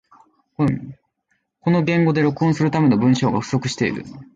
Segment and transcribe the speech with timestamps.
[1.59, 4.03] この言語で録音するための文章が不足している